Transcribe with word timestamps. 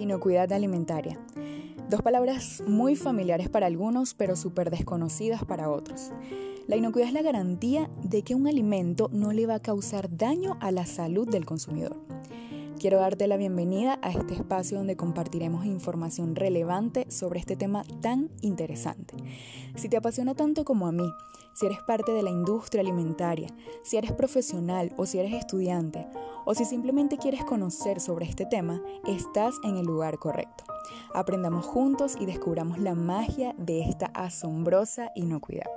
Inocuidad 0.00 0.50
alimentaria. 0.54 1.18
Dos 1.90 2.00
palabras 2.00 2.62
muy 2.66 2.96
familiares 2.96 3.50
para 3.50 3.66
algunos, 3.66 4.14
pero 4.14 4.34
súper 4.34 4.70
desconocidas 4.70 5.44
para 5.44 5.70
otros. 5.70 6.10
La 6.66 6.76
inocuidad 6.76 7.08
es 7.08 7.14
la 7.14 7.20
garantía 7.20 7.90
de 8.02 8.22
que 8.22 8.34
un 8.34 8.46
alimento 8.46 9.10
no 9.12 9.32
le 9.32 9.46
va 9.46 9.56
a 9.56 9.60
causar 9.60 10.16
daño 10.16 10.56
a 10.60 10.70
la 10.70 10.86
salud 10.86 11.28
del 11.28 11.44
consumidor. 11.44 11.96
Quiero 12.78 12.98
darte 12.98 13.26
la 13.26 13.36
bienvenida 13.36 13.98
a 14.00 14.10
este 14.10 14.32
espacio 14.32 14.78
donde 14.78 14.96
compartiremos 14.96 15.66
información 15.66 16.34
relevante 16.34 17.04
sobre 17.10 17.38
este 17.38 17.54
tema 17.54 17.82
tan 18.00 18.30
interesante. 18.40 19.14
Si 19.74 19.90
te 19.90 19.98
apasiona 19.98 20.34
tanto 20.34 20.64
como 20.64 20.86
a 20.86 20.92
mí, 20.92 21.12
si 21.52 21.66
eres 21.66 21.80
parte 21.82 22.12
de 22.12 22.22
la 22.22 22.30
industria 22.30 22.80
alimentaria, 22.80 23.48
si 23.82 23.98
eres 23.98 24.12
profesional 24.12 24.94
o 24.96 25.04
si 25.04 25.18
eres 25.18 25.34
estudiante, 25.34 26.06
o 26.50 26.54
si 26.54 26.64
simplemente 26.64 27.16
quieres 27.16 27.44
conocer 27.44 28.00
sobre 28.00 28.26
este 28.26 28.44
tema, 28.44 28.82
estás 29.06 29.54
en 29.62 29.76
el 29.76 29.86
lugar 29.86 30.18
correcto. 30.18 30.64
Aprendamos 31.14 31.64
juntos 31.64 32.16
y 32.18 32.26
descubramos 32.26 32.78
la 32.78 32.96
magia 32.96 33.54
de 33.56 33.82
esta 33.82 34.06
asombrosa 34.06 35.12
inocuidad. 35.14 35.70